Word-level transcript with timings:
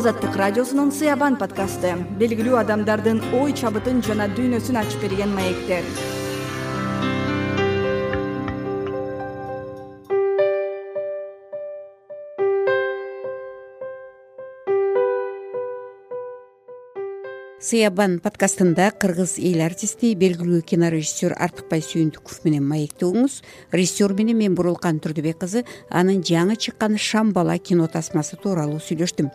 азаттык 0.00 0.32
радиосунун 0.32 0.88
сыябан 0.96 1.34
подкасты. 1.36 1.90
Белгилүү 2.16 2.54
адамдардын 2.56 3.18
ой 3.36 3.52
чабытын 3.52 3.98
жана 4.00 4.30
дүйнөсүн 4.32 4.78
ачып 4.80 5.02
берген 5.04 5.34
маектер. 5.36 5.84
Сыябан 17.60 18.16
подкастында 18.24 18.88
кыргыз 18.96 19.36
эл 19.36 19.60
артисти 19.66 20.14
белгилүү 20.16 20.62
кинорежиссер 20.72 21.36
артыкбай 21.36 21.84
сүйүндүков 21.84 22.40
менен 22.48 22.64
маекти 22.64 23.04
режиссер 23.76 24.16
менен 24.16 24.40
мен 24.40 24.56
бурулкан 24.56 24.98
турдубек 24.98 25.44
кызы 25.44 25.66
анын 25.90 26.24
жаңы 26.24 26.56
чыккан 26.56 26.96
шам 26.96 27.34
бала 27.36 27.58
кино 27.58 27.86
тасмасы 27.86 28.40
тууралуу 28.40 28.80
сүйлөштүм 28.80 29.28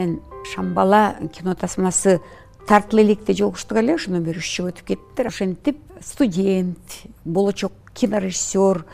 менен 0.00 0.20
шам 0.44 0.74
бала 0.74 1.16
кино 1.32 1.54
тасмасы 1.54 2.20
тартыла 2.66 3.02
электе 3.02 3.34
жолугуштук 3.34 3.78
эле 3.78 3.94
ошондон 3.94 4.24
бери 4.24 4.38
үч 4.38 4.56
жыл 4.56 4.70
өтүп 4.70 4.86
кетиптир. 4.86 5.26
Ошентип 5.26 5.78
студент 6.00 7.02
болочок 7.24 7.72
кинорежиссер 7.94 8.84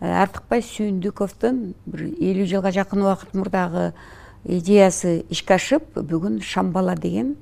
э, 0.00 0.10
артыкбай 0.22 0.62
сүйүндүковдун 0.62 1.74
бир 1.86 2.06
элүү 2.10 2.48
жылга 2.50 2.72
жакын 2.74 3.04
убакыт 3.04 3.34
мурдагы 3.34 3.92
идеясы 4.44 5.24
ишке 5.30 5.56
ашып 5.56 5.94
бүгүн 5.94 6.40
шам 6.42 6.72
бала 6.72 6.96
деген 6.96 7.36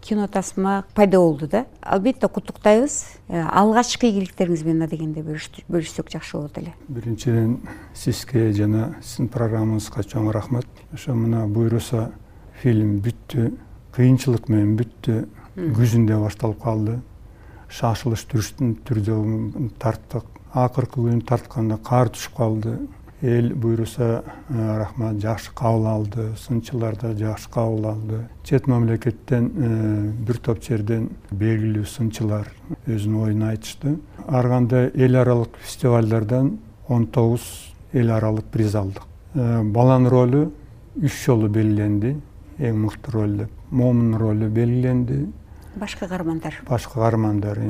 кино 0.00 0.28
тасма 0.28 0.84
пайда 0.94 1.18
болду 1.18 1.48
да. 1.48 1.66
Албетте 1.80 2.28
куттуктайбыз 2.28 3.04
э, 3.28 3.42
алгачкы 3.42 4.08
ийгиликтериңиз 4.08 4.64
менен 4.64 4.86
адегенде 4.86 5.24
бөлүшсөк 5.24 6.10
жакшы 6.12 6.36
болот 6.36 6.58
эле. 6.58 6.74
Биринчиден 6.88 7.58
сизге 7.94 8.52
жана 8.52 8.94
сиздин 9.02 9.28
программаңызга 9.32 10.04
чоң 10.04 10.32
рахмат. 10.32 10.66
Ошо 10.92 11.14
мына 11.14 11.46
буюрса 11.46 12.10
фильм 12.62 12.98
бүттү 13.04 13.50
кыйынчылык 13.94 14.48
менен 14.50 14.76
бүттү 14.78 15.18
күзүндө 15.76 16.18
башталып 16.22 16.62
калды. 16.62 16.98
Шашылыш 17.68 18.24
түрдө 18.28 19.18
тарттык 19.82 20.38
акыркы 20.56 21.02
күнү 21.02 21.24
тартканда 21.28 21.78
каар 21.84 22.10
түшүп 22.14 22.36
калды. 22.36 22.78
Эл 23.20 23.50
буюрса 23.58 24.22
э, 24.22 24.78
рахмат 24.78 25.16
жакшы 25.18 25.50
кабыл 25.58 25.88
алды 25.90 26.28
сынчылар 26.38 26.94
да 27.00 27.12
жакшы 27.18 27.50
кабыл 27.50 27.88
алды. 27.90 28.20
Чет 28.44 28.68
мамлекеттен 28.70 29.50
э, 29.50 30.12
бир 30.26 30.38
топ 30.38 30.62
жерден 30.62 31.08
белгилүү 31.32 31.82
сынчылар 31.84 32.46
өзүнүн 32.86 33.24
оюн 33.24 33.42
айтышты. 33.50 33.96
Ар 34.28 34.48
кандай 34.48 34.92
эл 34.94 35.18
аралык 35.18 35.58
фестивалдардан 35.64 36.60
он 36.86 37.06
тогуз 37.06 37.42
эл 37.92 38.14
аралык 38.14 38.46
приз 38.54 38.76
алдык. 38.78 39.02
Э, 39.34 39.64
баланын 39.64 40.08
ролу 40.08 40.52
үч 40.94 41.24
жолу 41.24 41.48
белгиленди 41.48 42.20
эң 42.58 42.82
мыкты 42.84 43.12
роль 43.14 43.36
деп 43.44 43.50
момундун 43.70 44.18
ролу 44.20 44.48
белгиленди. 44.48 45.26
Башкы 45.76 46.08
каармандар 46.08 46.60
башкы 46.68 46.98
каармандар 46.98 47.60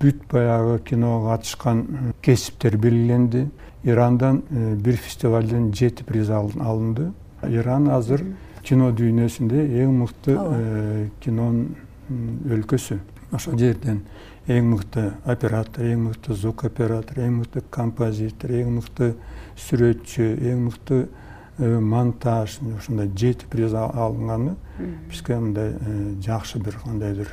бүт 0.00 0.24
баягы 0.30 0.78
киного 0.84 1.30
катышкан 1.30 2.12
кесиптер 2.22 2.76
белгиленди. 2.76 3.48
Ирандан 3.84 4.42
э, 4.50 4.74
бир 4.74 4.96
фестивалден 4.96 5.72
жети 5.74 6.04
приз 6.04 6.30
алынды. 6.30 7.12
Иран 7.42 7.90
азыр 7.92 8.24
кино 8.64 8.90
дүйнөсүндө 8.96 9.64
эң 9.82 9.98
мыкты 10.00 10.36
э, 10.40 11.08
кинонун 11.20 11.76
өлкөсү. 12.48 12.98
Ошол 13.32 13.58
жерден 13.60 14.02
эң 14.48 14.70
мыкты 14.72 15.10
оператор 15.24 15.84
эң 15.84 16.08
мыкты 16.08 16.34
звук 16.34 16.64
оператор 16.64 17.20
эң 17.24 17.42
мыкты 17.42 17.62
композитор 17.70 18.52
эң 18.56 18.78
мыкты 18.78 19.14
сүрөтчү 19.66 20.30
эң 20.50 20.66
мыкты 20.68 21.04
э, 21.04 21.23
монтаж 21.58 22.58
ушундай 22.78 23.10
жети 23.16 23.46
приз 23.50 23.74
алынганы 23.74 24.56
бизге 25.10 25.38
мындай 25.38 25.74
жакшы 26.20 26.58
бир 26.58 26.78
кандайдыр 26.84 27.28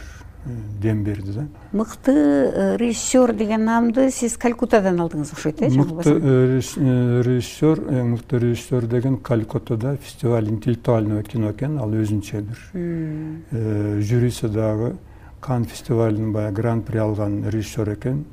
дем 0.82 1.04
берди 1.04 1.32
да. 1.32 1.48
Мыкты 1.72 2.12
э, 2.12 2.78
режиссер 2.78 3.34
деген 3.34 3.66
наамды 3.66 4.09
сиз 4.12 4.38
калькутадан 4.38 4.98
алдыңыз 5.04 5.34
окшойт 5.36 5.62
э 5.62 5.70
мыкты 5.70 6.16
э, 6.16 6.62
э, 6.78 7.22
режиссер 7.22 7.84
эң 7.90 8.16
мыкты 8.16 8.40
режиссер 8.40 8.88
деген 8.88 9.18
калькутада 9.18 9.98
фестиваль 9.98 10.50
интеллектуального 10.50 11.22
кино 11.24 11.52
экен 11.52 11.78
ал 11.78 11.94
өзүнчө 11.94 12.42
бир 12.42 14.02
жюриси 14.02 14.48
дагы 14.48 14.96
кан 15.42 15.66
фестивалынын 15.66 16.34
баягы 16.34 16.62
гран 16.62 16.82
при 16.82 16.98
алган 16.98 17.48
режиссер 17.48 17.94
экен. 17.94 18.26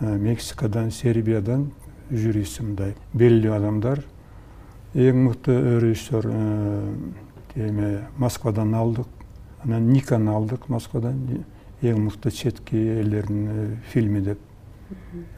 Мексикадан 0.00 0.90
сербиядан 0.90 1.70
жюриси 2.10 2.62
мындай. 2.62 2.94
Белгилүү 3.14 3.56
адамдар 3.56 4.04
эң 4.96 5.26
мыкты 5.26 5.54
режиссер 5.80 6.30
эме 7.56 8.06
москвадан 8.16 8.74
алдык. 8.74 9.06
Анан 9.64 9.90
никаны 9.92 10.30
алдык 10.32 10.68
москвадан. 10.68 11.44
Эң 11.82 12.06
мыкты 12.06 12.30
четки 12.30 12.76
элдердин 12.76 13.48
э, 13.50 13.76
фильми 13.92 14.20
деп. 14.20 14.38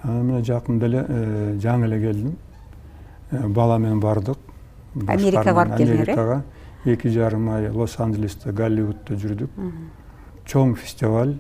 Анан 0.02 0.26
мына 0.26 0.44
жакында 0.44 0.86
эле 0.86 1.04
э, 1.08 1.58
жаңы 1.58 1.88
эле 1.88 2.00
келдим. 2.00 2.36
Э, 3.30 3.48
бала 3.48 3.78
менен 3.78 4.00
бардык 4.00 4.38
америкага 5.06 5.54
барып 5.54 5.76
келдиңер 5.76 6.08
э? 6.08 6.12
Америкага. 6.12 6.44
Эки 6.84 7.08
жарым 7.08 7.50
ай 7.50 7.68
лос 7.70 7.98
анджелесте 7.98 8.52
голливудта 8.52 9.18
жүрдүк. 9.18 9.50
Чоң 10.47 10.76
фестиваль. 10.78 11.34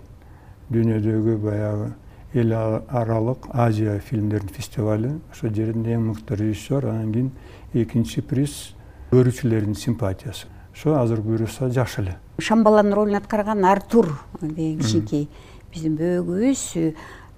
Дүйнөдөгү 0.68 1.38
баягы 1.40 1.92
эл 2.34 2.52
аралык 2.52 3.46
азия 3.52 3.98
фильмдердин 3.98 4.50
фестивалю 4.52 5.20
ошол 5.32 5.54
жердин 5.54 5.86
эң 5.86 6.10
мыкты 6.10 6.36
режиссер. 6.36 6.84
Анан 6.86 7.12
кийин 7.12 7.30
экинчи 7.74 8.22
приз 8.22 8.74
көрүүчүлөрдүн 9.12 9.76
симпатиясы. 9.76 10.48
Ошо 10.72 10.94
азыр 11.00 11.20
буюрса 11.20 11.70
жакшы 11.70 12.02
эле. 12.02 12.16
Шам 12.38 12.62
баланын 12.64 12.94
ролун 12.94 13.16
аткарган 13.16 13.64
артур 13.64 14.12
деген 14.40 14.78
кичинекей 14.78 15.28
биздин 15.72 15.96
бөөкүбүз 15.98 16.62
э, 16.76 16.92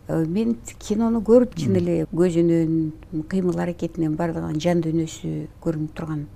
мен 0.09 0.57
кинону 0.79 1.23
көрүп 1.25 1.57
чын 1.59 1.79
эле 1.81 1.97
көзүнөн 2.13 3.25
кыймыл 3.31 3.59
аракетинен 3.65 4.15
баардыгынан 4.19 4.61
жан 4.61 4.85
дүйнөсү 4.85 5.33
көрүнүп 5.65 5.97
турган 5.97 6.27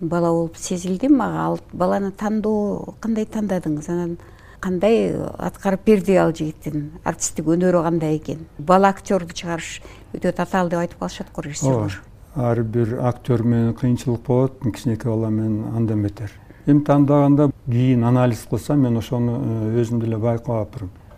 бала 0.00 0.30
болуп 0.30 0.56
сезилди 0.60 1.08
мага 1.08 1.46
ал 1.48 1.60
баланы 1.72 2.12
тандоо 2.12 2.94
кандай 3.00 3.26
тандадыңыз? 3.26 3.88
Анан 3.88 4.16
кандай 4.60 5.14
аткарып 5.38 5.86
берди 5.86 6.18
ал 6.20 6.34
жигиттин? 6.34 6.90
Артисттик 7.04 7.46
өнөрү 7.46 7.82
кандай 7.88 8.18
экен? 8.18 8.46
Бала 8.58 8.92
актерду 8.94 9.32
чыгарыш 9.32 9.80
өтө 10.12 10.32
татаал 10.32 10.68
деп 10.68 10.84
айтып 10.84 10.98
калышат 10.98 11.32
го 11.32 11.46
режиссерлор 11.46 12.02
ар 12.36 12.62
бир 12.62 12.98
актер 13.00 13.42
менен 13.42 13.74
кыйынчылык 13.74 14.26
болот 14.26 14.58
кичинекей 14.62 15.10
бала 15.10 15.30
менен 15.30 15.64
андан 15.76 16.02
бетер. 16.02 16.30
Эми 16.66 16.80
тандаганда 16.80 17.50
кийин 17.66 18.04
анализ 18.04 18.46
кылсам 18.50 18.80
мен 18.80 18.96
ошону 18.96 19.40
э, 19.44 19.82
өзүм 19.82 20.00
деле 20.00 20.16
байкап 20.18 20.70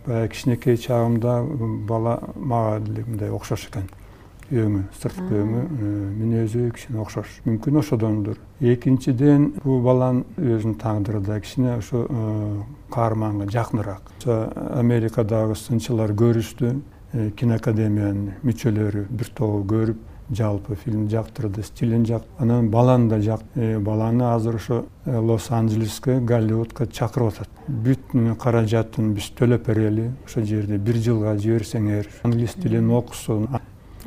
баягы 0.07 0.29
кичинекей 0.29 0.77
чагымда 0.77 1.43
бала 1.89 2.21
мага 2.35 2.81
деле 2.81 3.05
мындай 3.07 3.31
окшош 3.31 3.69
экен. 3.69 3.89
Өңү 4.51 4.83
сырткы 5.01 5.41
өңү 5.43 5.63
э, 5.63 5.93
мүнөзү 6.19 6.71
кичине 6.75 7.01
окшош. 7.01 7.41
Мүмкүн 7.47 7.79
ошодондур. 7.81 8.41
Экинчиден 8.61 9.55
бул 9.65 9.81
баланын 9.83 10.25
өзүнүн 10.37 10.77
тагдыры 10.83 11.21
да 11.21 11.41
кичине 11.41 11.77
ошо 11.79 12.07
э, 12.11 12.63
каарманга 12.91 13.49
жакыныраак. 13.51 14.13
Америкадагы 14.75 15.55
сынчылар 15.55 16.13
көрүштү 16.13 16.75
киноакадемиянын 17.39 18.43
мүчөлөрү 18.45 19.07
бир 19.11 19.31
тобу 19.35 19.63
көрүп 19.71 20.16
жалпы 20.31 20.75
фильмди 20.75 21.13
жактырды 21.15 21.63
стилин 21.63 22.05
жакты 22.07 22.29
анан 22.39 22.69
баланы 22.71 23.09
да 23.09 23.21
жакты 23.21 23.47
э, 23.55 23.79
баланы 23.79 24.35
азыр 24.35 24.57
ошо 24.57 24.87
э, 25.05 25.17
лос 25.19 25.51
анджелеске 25.51 26.19
голливудка 26.21 26.87
чакырып 26.87 27.35
атат. 27.35 27.49
Бүт 27.69 28.39
каражатын 28.41 29.13
биз 29.15 29.31
төлөп 29.39 29.67
берели 29.67 30.11
ошол 30.27 30.45
жерде 30.45 30.79
бир 30.79 30.97
жылга 30.97 31.37
жиберсеңер. 31.37 32.09
Англис 32.25 32.55
тилин 32.55 32.91
окусун 32.91 33.49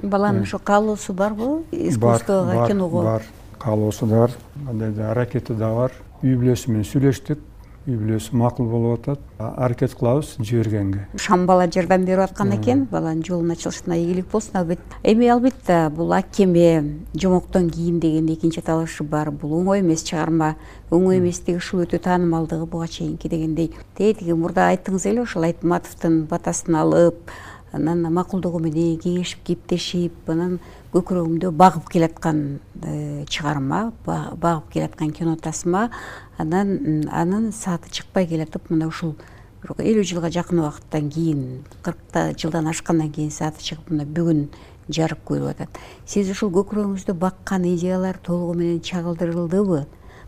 баланын 0.04 0.44
ошо 0.44 0.60
каалоосу 0.60 1.14
барбы 1.14 1.64
искусствого 1.72 2.68
киного. 2.68 3.04
бар. 3.04 3.24
Каалоосу 3.58 4.06
да 4.06 4.16
бар 4.16 4.32
кандайдыр 4.66 5.06
аракети 5.06 5.54
да 5.54 5.74
бар. 5.74 5.92
Үй 6.22 6.36
бүлөсү 6.36 6.72
менен 6.72 6.84
сүйлөштүк 6.84 7.40
үй 7.90 7.98
бүлөсү 7.98 8.38
макул 8.38 8.70
болуп 8.70 9.00
атат. 9.00 9.22
Аракет 9.40 9.96
кылабыз 9.98 10.36
жибергенге. 10.38 11.08
Шам 11.18 11.46
бала 11.50 11.68
жардам 11.72 12.06
берип 12.06 12.24
аткан 12.28 12.54
экен. 12.56 12.86
Баланын 12.92 13.24
жолунун 13.26 13.56
ачылышына 13.56 13.98
ийгилик 13.98 14.30
болсун 14.32 14.58
албетте. 14.62 15.00
Эми 15.04 15.28
албетте 15.28 15.90
бул 15.90 16.14
акеме 16.14 17.00
жомоктон 17.14 17.70
кийин 17.70 18.00
деген 18.00 18.32
экинчи 18.34 18.60
аталышы 18.60 19.04
бар. 19.04 19.32
Бул 19.32 19.58
оңой 19.60 19.82
эмес 19.82 20.04
чыгарма. 20.04 20.56
Оңой 20.92 21.20
эместиги 21.20 21.58
ушул 21.58 21.84
өтө 21.86 22.00
таанымалдыгы 22.06 22.66
буга 22.66 22.88
чейинки 22.88 23.28
дегендей. 23.28 23.74
Тетиги 23.98 24.34
мурда 24.34 24.70
айттыңыз 24.70 25.10
эле 25.10 25.24
ошол 25.24 25.50
айтматовдун 25.50 26.26
батасын 26.30 26.76
алып 26.76 27.32
анан 27.74 28.02
макулдугу 28.14 28.60
менен 28.60 28.98
кеңешип 29.02 29.44
кептешип 29.46 30.30
анан 30.30 30.60
көкүрөгүмдө 30.94 31.52
багып 31.52 31.90
келаткан 31.94 32.60
э, 32.84 33.26
чыгарма 33.30 33.92
багып 34.06 34.72
келаткан 34.74 35.12
кино 35.12 35.36
тасма 35.36 35.90
анан 36.38 37.06
анын 37.12 37.52
сааты 37.54 37.92
чыкпай 37.92 38.28
келатып 38.28 38.70
мына 38.70 38.88
ушул 38.88 39.16
бирок 39.62 39.84
элүү 39.84 40.04
жылга 40.04 40.32
жакын 40.34 40.64
убакыттан 40.64 41.10
кийин 41.14 41.46
кыркта 41.84 42.32
жылдан 42.34 42.68
ашкандан 42.72 43.12
кийин 43.12 43.32
сааты 43.32 43.64
чыгып 43.64 43.92
мына 43.94 44.06
бүгүн 44.06 44.48
жарык 44.90 45.22
көрүп 45.28 45.52
атат. 45.52 45.80
Сиз 46.10 46.32
ушул 46.34 46.50
көкүрөгүңүздө 46.56 47.14
баккан 47.14 47.68
идеялар 47.70 48.18
толугу 48.26 48.56
менен 48.58 48.82
чагылдырылдыбы? 48.82 49.84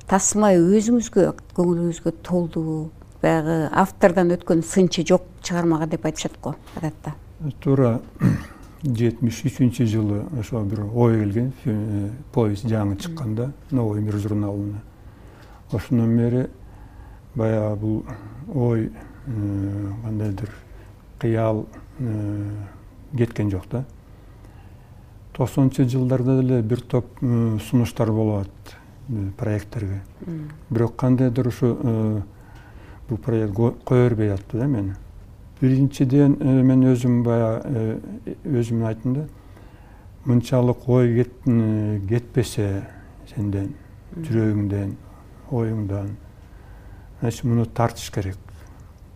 Тасма 0.06 0.54
өзүңүзгө 0.54 1.26
көңүлүңүзгө 1.58 2.14
толдубу? 2.22 2.92
Баягы 3.24 3.58
автордон 3.74 4.36
өткөн 4.38 4.62
сынчы 4.66 5.06
жок 5.08 5.26
чыгармага 5.42 5.90
деп 5.90 6.06
айтышат 6.06 6.38
го 6.42 6.56
адатта 6.76 7.16
туура 7.62 8.00
жетимиш 8.84 9.44
үчүнчү 9.46 9.86
жылы 9.86 10.24
ошо 10.40 10.64
бир 10.66 10.82
ой 10.90 11.20
келген 11.20 11.52
э, 11.66 12.10
повесть 12.34 12.66
жаңы 12.66 12.98
чыкканда 12.98 13.52
новый 13.70 14.02
мир 14.02 14.18
журналына 14.18 14.82
ошондон 15.72 16.18
бери 16.18 16.48
баягы 17.36 17.76
бул 17.80 18.06
ой 18.54 18.90
э, 19.28 19.92
кандайдыр 20.04 20.50
кыял 21.20 21.68
э, 22.00 22.66
кеткен 23.16 23.52
жок 23.52 23.70
да. 23.70 23.86
Токсонунчу 25.34 25.88
жылдарда 25.88 26.42
деле 26.42 26.62
бир 26.62 26.82
топ 26.82 27.06
сунуштар 27.20 28.12
болуп 28.12 28.48
атат 28.48 29.38
проекттерге. 29.38 30.02
Бирок 30.70 30.96
кандайдыр 30.96 31.48
ушу 31.48 32.24
бул 33.08 33.18
проект 33.18 33.56
кое 33.86 34.10
бербей 34.10 34.34
атты 34.34 34.58
да 34.58 34.66
мени 34.66 34.96
биринчиден 35.62 36.38
э, 36.42 36.62
мен 36.66 36.84
өзүм 36.90 37.22
баягы 37.24 38.00
э, 38.26 38.36
өзүм 38.50 38.82
айттым 38.90 39.14
да 39.14 39.28
мынчалык 40.26 40.88
ой 40.90 41.26
кетпесе 42.10 42.68
сенден 43.30 43.72
жүрөгүңдөн 44.18 44.96
оюңдан 45.52 46.16
значит 47.20 47.44
муну 47.46 47.66
тартыш 47.66 48.10
керек. 48.14 48.38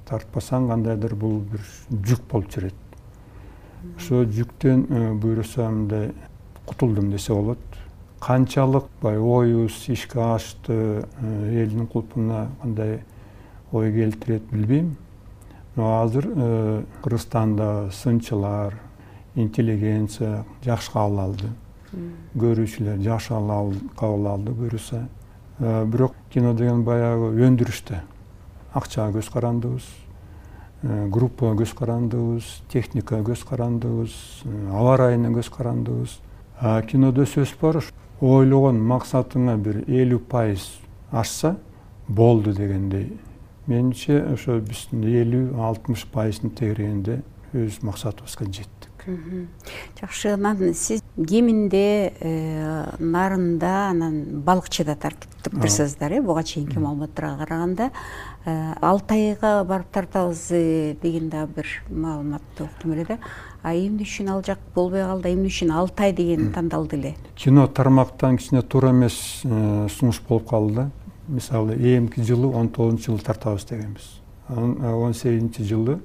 Тартпасаң 0.06 0.68
кандайдыр 0.70 1.16
бул 1.18 1.40
бир 1.50 1.64
жүк 1.90 2.28
болуп 2.30 2.52
жүрөт. 2.54 2.76
Ошол 3.98 4.28
жүктөн 4.30 4.86
э, 4.86 5.14
буюрса 5.14 5.70
мындай 5.70 6.12
кутулдум 6.68 7.10
десе 7.12 7.34
болот. 7.34 7.58
Канчалык 8.20 8.86
баягы 9.02 9.34
оюбуз 9.40 9.80
ишке 9.90 10.22
ашты 10.22 10.78
элдин 11.22 11.88
кулпуна 11.88 12.52
кандай 12.62 13.00
ой 13.72 13.92
келтирет 13.94 14.46
билбейм 14.52 14.96
азыр 15.76 16.32
э, 16.36 16.84
кыргызстанда 17.04 17.90
сынчылар 17.92 18.80
интеллигенция 19.36 20.46
жакшы 20.64 20.92
кабыл 20.92 21.20
алды. 21.20 21.50
Көрүүчүлөр 22.36 23.02
жакшы 23.04 23.36
кабыл 23.98 24.28
алды 24.28 24.52
буюрса 24.52 25.08
э, 25.60 25.86
бирок 25.86 26.16
кино 26.32 26.54
деген 26.54 26.84
баягы 26.84 27.34
өндүрүш 27.48 27.84
да 27.90 28.04
акчага 28.74 29.20
көз 29.20 29.32
карандыбыз 29.34 29.84
э, 30.84 31.08
группага 31.10 31.62
көз 31.64 31.76
карандыбыз 31.76 32.50
техникага 32.72 33.32
көз 33.32 33.46
карандыбыз 33.48 34.16
аба 34.72 34.96
ырайына 34.96 35.32
көз 35.36 35.52
карандыбыз. 35.52 36.20
А 36.60 36.82
кинодо 36.84 37.26
сөз 37.28 37.52
бар 37.60 37.84
ойлогон 38.22 38.80
максатыңа 38.80 39.58
бир 39.60 39.84
элүү 39.88 40.22
пайыз 40.32 40.70
ашса 41.12 41.58
болду 42.08 42.54
дегендей 42.54 43.12
менимче 43.68 44.20
ошо 44.34 44.60
биздин 44.60 45.06
элүү 45.06 45.60
алтымыш 45.70 46.06
пайызын 46.14 46.54
тегерегенде 46.58 47.22
өз 47.56 47.80
максатыбызга 47.86 48.46
жеттик. 48.52 48.92
Жакшы 50.00 50.34
анан 50.34 50.74
сиз 50.74 51.04
кеминде 51.16 52.12
э, 52.20 52.86
нарында 53.00 53.92
анан 53.92 54.42
балыкчыда 54.46 54.96
тартыптырсыздар 54.98 56.18
э 56.18 56.22
буга 56.22 56.44
чейинки 56.44 56.80
маалыматтарга 56.80 57.46
караганда 57.46 57.92
э, 58.46 58.74
алтайга 58.82 59.64
барып 59.64 59.92
тартабыз 59.94 60.48
э, 60.50 60.96
деген 61.02 61.30
дагы 61.30 61.54
бир 61.62 61.68
маалыматты 61.90 62.64
уктум 62.64 62.94
эле 62.94 63.06
да. 63.06 63.20
А 63.62 63.76
эмне 63.76 64.04
үчүн 64.04 64.30
ал 64.30 64.44
жак 64.44 64.60
болбой 64.74 65.06
калды? 65.06 65.34
Эмне 65.34 65.54
үчүн 65.54 65.72
алтай 65.72 66.12
деген 66.12 66.52
тандалды 66.52 66.98
эле? 66.98 67.16
Кино 67.36 67.68
тармактан 67.68 68.38
кичине 68.38 68.64
туура 68.64 68.90
эмес 68.90 69.44
сунуш 69.44 70.22
болуп 70.28 70.50
калды 70.50 70.76
да 70.76 70.92
мисалы 71.28 71.76
эмки 71.76 72.22
жылы 72.22 72.48
он 72.48 72.70
тогузунчу 72.70 73.12
жылы 73.12 73.20
тартабыз 73.20 73.66
дегенбиз. 73.66 74.22
Анан 74.48 74.84
он 74.84 75.14
сегизинчи 75.14 75.64
жылы 75.64 76.00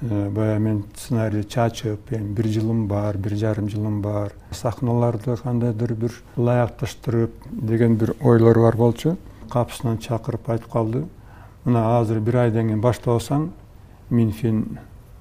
э, 0.00 0.30
баягы 0.30 0.60
мен 0.60 0.84
сценарийди 0.94 1.48
чачып 1.48 2.12
эми 2.12 2.34
бир 2.34 2.46
жылым 2.46 2.86
бар 2.88 3.16
бир 3.16 3.36
жарым 3.36 3.68
жылым 3.68 4.02
бар. 4.02 4.32
Сахналарды 4.50 5.36
кандайдыр 5.36 5.94
бир 5.94 6.12
ылайыкташтырып 6.36 7.32
деген 7.50 7.96
бир 7.96 8.14
ойлор 8.20 8.58
бар 8.58 8.76
болчу. 8.76 9.16
Капысынан 9.50 9.98
чакырып 9.98 10.50
айтып 10.50 10.70
калды. 10.72 11.06
Мына 11.64 11.98
азыр 12.00 12.20
бир 12.20 12.36
айдан 12.36 12.66
кийин 12.66 12.80
баштабасаң 12.80 13.48
минфин 14.10 14.78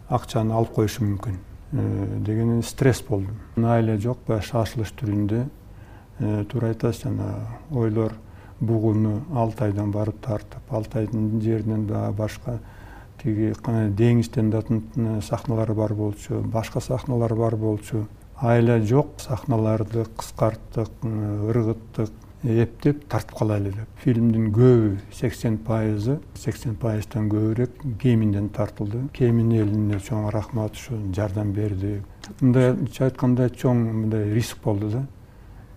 акчаны 0.09 0.53
алып 0.53 0.73
коюшу 0.75 1.05
мүмкүн. 1.05 1.37
Э, 1.71 2.17
деген 2.25 2.61
стресс 2.63 3.01
болдум. 3.01 3.37
Айла 3.55 3.95
жок 3.97 4.17
баягы 4.27 4.45
шашылыш 4.49 4.91
түрүндө 4.99 5.45
э, 6.19 6.43
туура 6.51 6.73
айтасыз 6.73 7.05
жана 7.05 7.47
ойлор 7.71 8.17
бугуну 8.61 9.21
алтайдан 9.33 9.91
барып 9.91 10.21
тартып 10.21 10.71
алтайдын 10.71 11.41
жеринен 11.41 11.87
дагы 11.89 12.13
башка 12.17 12.59
тиги 13.21 13.53
деңизден 13.97 14.49
да 14.49 14.63
сахналар 15.21 15.73
бар 15.73 15.93
болчу 15.93 16.41
башка 16.41 16.79
сахналар 16.79 17.35
бар 17.35 17.55
болчу. 17.55 18.07
Айла 18.41 18.79
жок 18.79 19.19
сахналарды 19.21 20.05
кыскарттык 20.17 20.89
ыргыттык 21.03 22.09
эптеп 22.43 23.03
тартып 23.07 23.37
калайлы 23.37 23.69
деп 23.75 23.99
фильмдин 24.01 24.47
көбү 24.55 24.95
сексен 25.13 25.59
пайызы 25.61 26.19
сексен 26.33 26.73
пайыздан 26.75 27.29
көбүрөөк 27.29 27.83
кеминден 28.01 28.49
тартылды. 28.49 29.03
Кемин 29.13 29.51
элине 29.51 29.99
чоң 30.01 30.31
рахмат 30.33 30.73
ушу 30.73 30.97
жардам 31.13 31.53
берди. 31.53 31.99
Мындайча 32.39 33.11
айтканда 33.11 33.49
чоң 33.49 33.85
мындай 33.91 34.33
риск 34.33 34.57
болду 34.63 34.89
да 34.89 35.05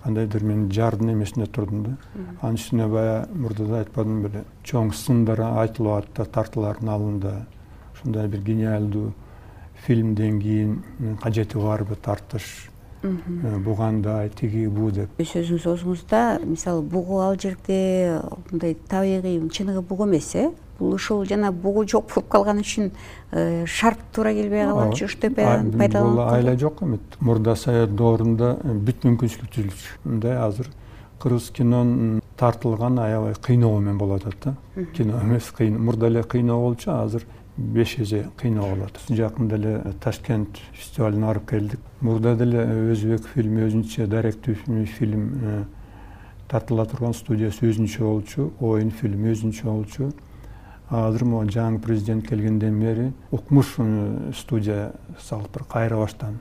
кандайдыр 0.05 0.45
мен 0.45 0.71
жардын 0.73 1.15
эмесинде 1.15 1.47
турдум 1.47 1.83
да. 1.85 1.97
Анын 2.43 2.59
үстүнө 2.61 2.89
баягы 2.93 3.39
мурда 3.41 3.67
да 3.71 3.79
айтпадымбы 3.81 4.29
беле. 4.29 4.45
Чоң 4.65 4.93
сындар 4.93 5.41
айтылып 5.47 6.11
атат 6.13 6.33
тартуулардын 6.35 6.91
алдында 6.93 7.35
ушундай 7.95 8.29
бир 8.29 8.43
гениалдуу 8.45 9.13
фильмден 9.87 10.41
кийин 10.41 10.83
кажети 11.23 11.57
барбы 11.57 11.97
тартыш 11.97 12.69
э, 13.03 13.59
бугандай 13.65 14.31
тиги 14.31 14.67
бу 14.69 14.91
деп. 14.91 15.17
Сөзүңүз 15.19 15.67
оозуңузда 15.73 16.23
мисалы 16.45 16.83
бугу 16.83 17.21
ал 17.25 17.39
жерде 17.41 18.21
мындай 18.51 18.77
табигый 18.89 19.41
чыныгы 19.49 19.81
бугу 19.81 20.09
эмес 20.09 20.35
э 20.35 20.51
бул 20.79 20.95
ушул 20.95 21.25
жана 21.25 21.53
бугу 21.53 21.87
жок 21.89 22.09
болуп 22.15 22.29
калган 22.29 22.61
үчүн 22.63 22.91
э, 23.33 23.65
шарт 23.67 24.01
туура 24.13 24.33
келбей 24.35 24.65
калып 24.65 24.95
ошентип 24.95 25.39
бул 25.95 26.21
айла 26.29 26.57
жок 26.57 26.83
мурда 27.21 27.57
совет 27.57 27.95
доорунда 27.95 28.57
э, 28.63 28.75
бүт 28.75 29.07
мүмкүнчүлүк 29.07 29.55
түзүлчү 29.55 30.01
мындай 30.05 30.37
азыр 30.37 30.71
кыргыз 31.25 31.51
кинонун 31.57 32.21
тартылганы 32.37 33.01
аябай 33.01 33.35
кыйноо 33.41 33.79
менен 33.81 33.99
болуп 33.99 34.27
атат 34.27 34.37
да. 34.45 34.85
Кино 34.95 35.21
эмес 35.23 35.53
мурда 35.59 36.07
эле 36.07 36.23
кыйноо 36.23 36.61
болчу 36.61 36.91
азыр 36.91 37.25
беш 37.57 37.97
эсе 37.99 38.27
кыйноо 38.37 38.69
болуп 38.75 38.91
атат. 38.91 39.17
Жакында 39.17 39.57
эле 39.57 39.95
ташкент 40.01 40.59
фестивалына 40.73 41.27
барып 41.27 41.49
келдик. 41.51 41.81
Мурда 42.01 42.35
деле 42.37 42.67
өзбек 42.93 43.29
фильми 43.35 43.65
өзүнчө 43.69 44.07
даректүү 44.07 44.85
фильм 44.99 45.31
э, 45.43 45.65
тартыла 46.49 46.85
турган 46.87 47.15
студиясы 47.15 47.71
өзүнчө 47.71 48.03
болчу 48.05 48.51
оюн 48.61 48.91
фильм 48.91 49.25
өзүнчө 49.33 49.65
болчу 49.65 50.13
азыр 50.91 51.25
могу 51.25 51.51
жаңы 51.51 51.81
президент 51.81 52.29
келгенден 52.29 52.81
бери 52.81 53.13
укмуш 53.31 53.77
студия 54.37 54.93
салып 55.21 55.53
бир 55.55 55.65
кайра 55.69 55.97
баштан 55.97 56.41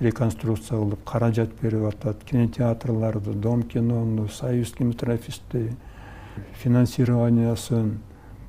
реконструкция 0.00 0.78
кылып 0.78 1.04
каражат 1.04 1.50
берип 1.62 1.84
атат. 1.88 2.24
Кинотеатрларды 2.24 3.32
дом 3.32 3.62
кинону 3.62 4.28
союз 4.28 4.72
кинематографисти 4.72 5.70
финансированиясын 6.62 7.98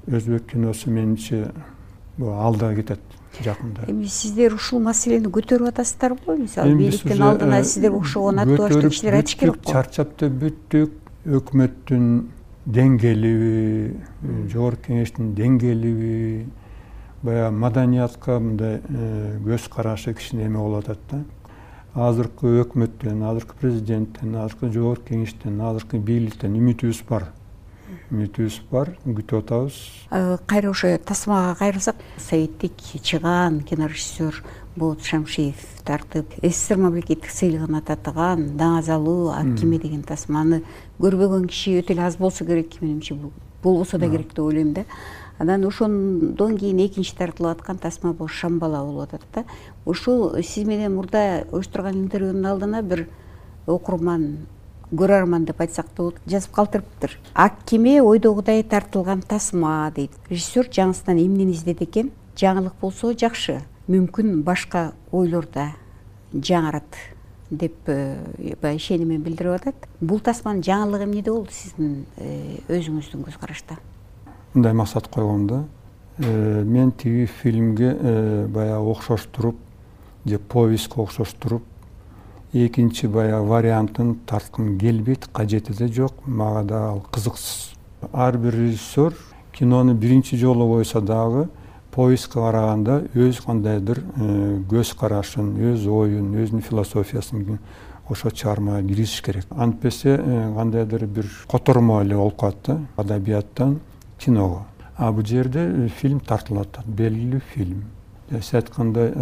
өзбек 0.08 0.52
киносу 0.52 0.90
менимче 0.90 1.52
алда 2.20 2.74
кетет 2.76 3.00
жакында 3.44 3.86
эми 3.92 4.06
сиздер 4.06 4.56
ушул 4.56 4.80
маселени 4.80 5.30
көтөрүп 5.30 5.70
атасыздарбы 5.70 6.38
мисалы 6.40 6.76
бийликтин 6.80 7.22
алдына 7.22 7.64
сиздерге 7.64 7.98
окшогон 7.98 8.40
аттуу 8.40 8.90
кишилер 8.90 9.20
айтыш 9.20 9.36
керек 9.36 9.62
го. 9.64 9.72
чарчап 9.72 10.18
да 10.20 10.30
бүттүк 10.30 10.92
өкмөттүн 11.26 12.08
деңгээлиби 12.66 14.50
жогорку 14.50 14.90
кеңештин 14.90 15.34
деңгээлиби 15.38 16.46
баягы 17.26 17.56
маданиятка 17.56 18.40
мындай 18.40 18.80
э, 18.82 19.38
көз 19.46 19.70
карашы 19.70 20.14
кичине 20.14 20.46
эме 20.48 20.60
болуп 20.60 20.86
атат 20.86 21.00
да. 21.12 21.24
Азыркы 21.96 22.58
өкмөттөн 22.64 23.24
азыркы 23.30 23.56
президенттен 23.62 24.36
азыркы 24.36 24.72
жогорку 24.74 25.14
кеңештен 25.14 25.62
азыркы 25.62 25.98
бийликтен 25.98 26.58
үмүтүбүз 26.58 27.04
бар. 27.08 27.30
Үмүтүбүз 28.12 28.60
бар. 28.72 28.96
Күтүп 29.06 29.46
атабыз. 29.46 29.80
Э, 30.12 30.38
кайра 30.46 30.74
ошо 30.74 30.92
тасмага 30.98 31.56
кайрылсак 31.62 32.02
советтик 32.18 32.74
чыгаан 32.82 33.62
кинорежиссер 33.62 34.44
болот 34.76 35.02
шамшиев 35.04 35.56
тартып 35.86 36.34
ссср 36.44 36.78
мамлекеттик 36.78 37.32
сыйлыгына 37.32 37.82
татыган 37.86 38.58
даңазалуу 38.60 39.30
ак 39.32 39.54
кеме 39.60 39.80
деген 39.80 40.04
тасманы 40.04 40.62
көрбөгөн 41.00 41.48
киши 41.48 41.78
өтө 41.80 41.96
эле 41.96 42.08
аз 42.08 42.18
болсо 42.18 42.46
керек 42.46 42.82
менимче 42.82 43.16
болбосо 43.64 43.98
да 43.98 44.10
керек 44.10 44.34
деп 44.34 44.46
ойлойм 44.46 44.74
да. 44.74 44.86
Анан 45.38 45.66
ошондон 45.66 46.58
кийин 46.58 46.80
экинчи 46.86 47.16
тартылып 47.16 47.60
аткан 47.60 47.78
тасма 47.78 48.14
бул 48.14 48.28
шамбала 48.28 48.84
болуп 48.86 49.14
атат 49.14 49.22
да. 49.34 49.44
Ушул 49.86 50.36
сиз 50.42 50.68
менен 50.68 50.96
мурда 50.96 51.46
уюштурган 51.52 51.96
интервьюнун 52.04 52.46
алдына 52.46 52.82
бир 52.82 53.08
окурман 53.68 54.48
көрөрман 54.92 55.46
деп 55.46 55.62
айтсак 55.62 55.88
да 55.88 56.04
болот 56.04 56.20
жазып 56.26 56.52
калтырыптыр. 56.52 57.18
Ак 57.34 57.64
кеме 57.66 58.02
ойдогудай 58.02 58.64
тартылган 58.64 59.22
тасма 59.22 59.92
дейт. 59.96 60.12
Режиссер 60.30 60.70
жаңысынан 60.72 61.20
эмнени 61.20 61.52
издеди 61.52 61.84
экен? 61.84 62.12
Жаңылык 62.36 62.74
болсо 62.82 63.14
жакшы 63.14 63.62
мүмкүн 63.88 64.44
башка 64.44 64.94
ойлор 65.12 65.48
да 65.54 65.72
жаңырат 66.34 66.98
деп 67.52 67.76
э, 67.88 68.18
баягы 68.62 68.80
ишенимин 68.80 69.22
билдирип 69.22 69.60
атат. 69.60 69.76
Бул 70.02 70.20
тасманын 70.20 70.64
жаңылыгы 70.66 71.06
эмнеде 71.06 71.32
болду 71.32 71.54
сиздин 71.54 72.06
э, 72.18 72.62
өзүңүздүн 72.68 73.26
көз 73.28 73.38
карашта 73.40 73.78
мындай 74.56 74.74
максат 74.74 75.08
койгом 75.08 75.48
да. 75.48 75.64
Э, 76.18 76.64
мен 76.64 76.92
тиги 76.92 77.26
фильмге 77.26 78.48
баягы 78.48 78.90
окшоштуруп 78.90 79.56
же 80.26 80.40
повестьке 80.40 81.02
окшоштуруп 81.02 81.64
экинчи 82.54 83.06
баягы 83.06 83.46
вариантын 83.46 84.16
тарткым 84.26 84.80
келбейт 84.80 85.28
кажети 85.32 85.74
да 85.74 85.88
жок. 85.88 86.14
Мага 86.26 86.64
да 86.64 86.90
ал 86.90 87.06
кызыксыз. 87.12 87.76
Ар 88.14 88.38
бир 88.38 88.56
режиссер 88.56 89.14
кинону 89.52 89.94
биринчи 89.94 90.38
жолу 90.38 90.68
койсо 90.74 91.02
дагы 91.02 91.50
повестьке 91.96 92.34
караганда 92.34 93.06
өз 93.16 93.40
кандайдыр 93.46 94.02
э, 94.04 94.60
көз 94.68 94.92
карашын 95.00 95.54
өз 95.72 95.86
оюн 95.88 96.34
өзүнүн 96.36 96.64
философиясын 96.68 97.60
ошо 98.10 98.30
чыгармага 98.32 98.82
киргизиш 98.84 99.22
керек. 99.24 99.46
Антпесе 99.50 100.18
э, 100.20 100.54
кандайдыр 100.56 101.06
бир 101.06 101.30
котормо 101.50 102.02
эле 102.04 102.18
болуп 102.18 102.38
калат 102.40 102.58
да 102.66 102.80
адабияттан 102.98 103.80
киного. 104.20 104.66
А 104.98 105.12
бул 105.12 105.26
жерде 105.26 105.60
э, 105.60 105.88
фильм 105.88 106.20
тартылып 106.20 106.68
атат 106.68 106.86
белгилүү 106.86 107.42
фильм. 107.54 107.86
Сиз 108.30 108.54
айткандай 108.60 109.14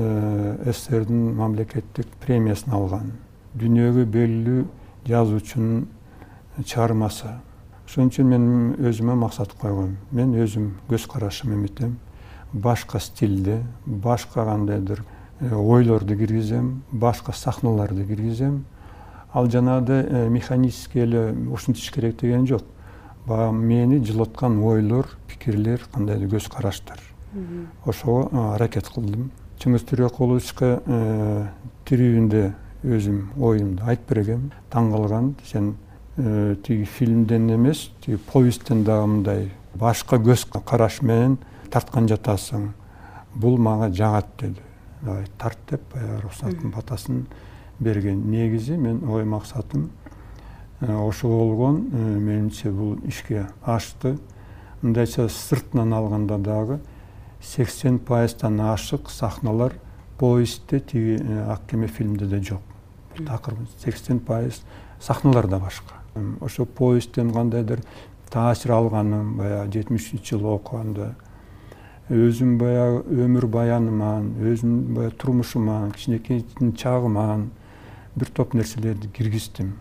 сссрдин 0.71 1.35
мамлекеттик 1.35 2.07
премиясын 2.25 2.73
алган. 2.73 3.11
Дүйнөгө 3.53 4.05
белгилүү 4.05 4.63
жазуучунун 5.05 5.85
чыгармасы. 6.63 7.35
Ошон 7.85 8.09
үчүн 8.09 8.31
мен 8.31 8.49
өзүмө 8.79 9.19
максат 9.19 9.53
койгом 9.59 9.97
мен 10.11 10.33
өзүм 10.39 10.71
көз 10.89 11.05
карашым 11.11 11.53
эметем 11.53 11.97
башка 12.53 12.99
стилде 12.99 13.63
башка 13.85 14.45
кандайдыр 14.45 15.03
э, 15.39 15.53
ойлорду 15.53 16.15
киргизем 16.15 16.83
башка 16.91 17.33
сахналарды 17.33 18.05
киргизем. 18.05 18.65
Ал 19.33 19.49
жанагыдай 19.49 20.05
э, 20.07 20.29
механический 20.29 20.99
эле 20.99 21.35
ушинтиш 21.51 21.91
керек 21.91 22.19
деген 22.19 22.47
жок. 22.47 22.63
Баягы 23.25 23.55
мени 23.55 24.03
жылыткан 24.03 24.61
ойлор 24.63 25.07
пикирлер 25.27 25.81
кандайдыр 25.91 26.27
көз 26.35 26.51
караштар 26.53 26.99
ошого 27.85 28.53
аракет 28.53 28.87
кылдым. 28.87 29.31
Чыңгыз 29.57 29.87
төрекуловичка 29.89 30.81
э, 30.85 31.47
тирүүндө 31.89 32.43
өзүм 32.83 33.31
оюмду 33.41 33.83
айтып 33.87 34.09
бергем. 34.09 34.51
Таң 34.69 34.91
калган 34.91 35.33
сен 35.45 35.73
тиги 36.15 36.83
фильмден 36.83 37.49
эмес 37.55 37.89
тиги 38.05 38.19
повесттен 38.31 38.83
дагы 38.83 39.07
мындай 39.07 39.49
башка 39.73 40.19
көз 40.21 40.45
караш 40.65 41.01
менен 41.01 41.39
тарткан 41.73 42.07
жатасың 42.09 42.69
бул 43.33 43.57
мага 43.57 43.89
жагат 43.89 44.27
деди. 44.39 44.61
Давай 45.01 45.25
тарт 45.37 45.57
деп 45.69 45.81
баягы 45.93 46.19
уруксатын 46.19 46.71
батасын 46.71 47.25
берген. 47.79 48.29
Негизи 48.29 48.77
мен 48.77 49.03
ой 49.09 49.25
максатым 49.25 49.89
э, 50.79 50.93
ошол 50.93 51.31
болгон 51.31 51.89
э, 51.91 51.97
менимче 51.97 52.71
бул 52.71 52.97
ишке 53.03 53.47
ашты. 53.63 54.19
Мындайча 54.81 55.27
сыртынан 55.29 55.93
алганда 55.93 56.37
дагы 56.37 56.79
сексен 57.41 57.99
пайыздан 57.99 58.61
ашык 58.61 59.09
сахналар 59.09 59.73
повестьте 60.19 60.79
тиги 60.79 61.19
э, 61.21 61.51
ак 61.51 61.61
кеме 61.67 61.87
фильмде 61.87 62.25
да 62.25 62.41
жок. 62.41 62.61
Такыр 63.17 63.55
сексен 63.79 64.19
пайыз 64.19 64.61
сахналар 64.99 65.47
да 65.47 65.59
башка. 65.59 65.95
Ошо 66.39 66.65
повесттен 66.65 67.33
кандайдыр 67.33 67.81
таасир 68.29 68.71
алганым 68.71 69.37
баягы 69.37 69.71
жетимишинчи 69.71 70.35
жылы 70.35 70.53
окуганда 70.53 71.15
өзүм 72.13 72.57
баягы 72.61 73.03
өмүр 73.25 73.47
баяныман 73.49 74.29
өзүмдүн 74.41 74.95
баягы 74.97 75.17
турмушуман 75.17 75.91
кичинекей 75.95 76.45
чагыман 76.77 77.49
бир 78.15 78.29
топ 78.29 78.53
нерселерди 78.53 79.09
киргиздим. 79.09 79.73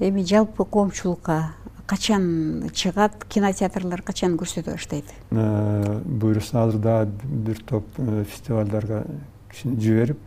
Эми 0.00 0.24
жалпы 0.24 0.64
коомчулукка 0.64 1.54
качан 1.86 2.70
чыгат 2.72 3.24
кинотеатрлар 3.28 4.02
качан 4.02 4.36
көрсөтө 4.36 4.74
баштайт? 4.74 5.12
Э, 5.30 6.00
буюрса 6.04 6.64
азыр 6.64 6.80
дагы 6.80 7.12
бир 7.24 7.60
топ 7.62 7.86
э, 7.98 8.24
фестивалдарга 8.24 9.04
кичине 9.52 9.80
жиберип 9.80 10.18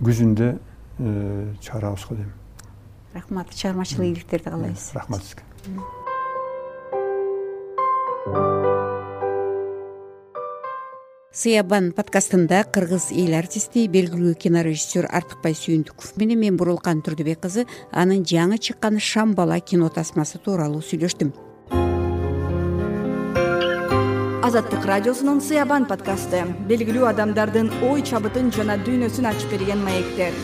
күзүндө 0.00 0.52
э, 0.98 1.54
чыгарабыз 1.60 2.06
го 2.08 2.20
дейм 2.20 2.32
рахмат 3.14 3.50
чыгармачылык 3.54 4.06
ийгиликтерди 4.06 4.44
каалайбыз 4.44 4.92
рахмат 4.94 5.24
сизге 5.24 5.42
сыябан 11.30 11.92
подкастында 11.94 12.64
кыргыз 12.74 13.12
эл 13.14 13.36
артисти 13.38 13.84
белгилүү 13.86 14.32
кинорежиссер 14.42 15.06
артыкбай 15.14 15.54
сүйүндүков 15.54 16.16
менен 16.18 16.40
мен 16.42 16.56
бурулкан 16.58 17.04
турдубек 17.06 17.38
кызы 17.44 17.66
анын 17.92 18.24
жаңы 18.26 18.58
чыккан 18.58 18.98
шамбала 18.98 19.60
кино 19.60 19.92
тасмасы 19.94 20.40
тууралуу 20.42 20.82
сүйлөштүм. 20.82 21.30
Азаттык 24.42 24.82
радиосунун 24.90 25.38
сыябан 25.38 25.86
подкасты. 25.86 26.42
Белгилүү 26.66 27.06
адамдардын 27.12 27.70
ой 27.86 28.02
чабытын 28.02 28.50
жана 28.50 28.80
дүйнөсүн 28.82 29.30
ачып 29.30 29.54
берген 29.54 29.86
маектер 29.86 30.34